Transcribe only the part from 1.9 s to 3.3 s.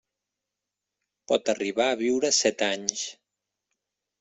viure set anys.